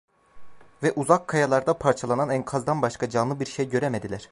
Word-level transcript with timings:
Ve 0.83 0.91
uzak 0.91 1.27
kayalarda 1.27 1.77
parçalanan 1.77 2.29
enkazdan 2.29 2.81
başka 2.81 3.09
canlı 3.09 3.39
bir 3.39 3.45
şey 3.45 3.69
göremediler. 3.69 4.19